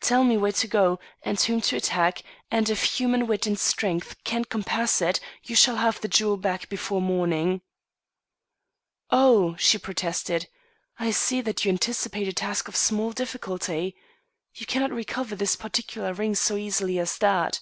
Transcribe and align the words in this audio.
Tell 0.00 0.24
me 0.24 0.38
where 0.38 0.48
to 0.50 0.66
go, 0.66 0.98
and 1.22 1.38
whom 1.38 1.60
to 1.60 1.76
attack, 1.76 2.22
and 2.50 2.70
if 2.70 2.84
human 2.98 3.26
wit 3.26 3.46
and 3.46 3.58
strength 3.58 4.16
can 4.24 4.46
compass 4.46 5.02
it, 5.02 5.20
you 5.42 5.54
shall 5.54 5.76
have 5.76 6.00
the 6.00 6.08
jewel 6.08 6.38
back 6.38 6.70
before 6.70 7.02
morning. 7.02 7.60
"Oh!" 9.10 9.56
she 9.58 9.76
protested, 9.76 10.48
"I 10.98 11.10
see 11.10 11.42
that 11.42 11.66
you 11.66 11.68
anticipate 11.70 12.28
a 12.28 12.32
task 12.32 12.66
of 12.66 12.76
small 12.76 13.12
difficulty. 13.12 13.94
You 14.54 14.64
cannot 14.64 14.90
recover 14.90 15.36
this 15.36 15.54
particular 15.54 16.14
ring 16.14 16.34
so 16.34 16.56
easily 16.56 16.98
as 16.98 17.18
that. 17.18 17.60